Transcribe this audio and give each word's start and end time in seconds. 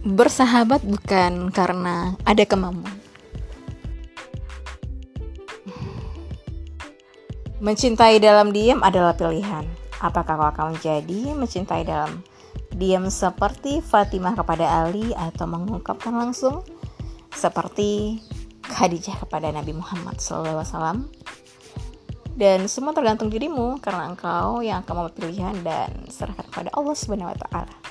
bersahabat 0.00 0.80
bukan 0.80 1.52
karena 1.52 2.16
ada 2.24 2.44
kemampuan. 2.48 2.96
Mencintai 7.60 8.16
dalam 8.24 8.56
diam 8.56 8.80
adalah 8.80 9.12
pilihan. 9.12 9.68
Apakah 10.00 10.40
kau 10.40 10.48
akan 10.48 10.80
menjadi 10.80 11.36
mencintai 11.36 11.84
dalam 11.84 12.24
diam 12.72 13.04
seperti 13.12 13.84
Fatimah 13.84 14.32
kepada 14.32 14.80
Ali 14.80 15.12
atau 15.12 15.44
mengungkapkan 15.44 16.16
langsung 16.16 16.64
seperti 17.28 18.16
Khadijah 18.64 19.28
kepada 19.28 19.52
Nabi 19.52 19.76
Muhammad 19.76 20.16
SAW? 20.16 21.04
Dan 22.32 22.64
semua 22.72 22.96
tergantung 22.96 23.28
dirimu 23.28 23.76
karena 23.84 24.08
engkau 24.08 24.64
yang 24.64 24.80
akan 24.80 25.04
memilih 25.04 25.16
pilihan 25.20 25.56
dan 25.60 25.92
serahkan 26.08 26.48
kepada 26.48 26.72
Allah 26.72 26.96
Subhanahu 26.96 27.28
wa 27.28 27.36
taala. 27.36 27.89